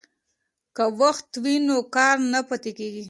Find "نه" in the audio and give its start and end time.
2.31-2.39